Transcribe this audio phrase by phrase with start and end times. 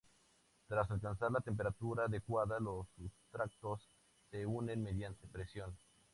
[0.67, 3.87] Tras alcanzar la temperatura adecuada los sustratos
[4.31, 5.77] se unen mediante presión.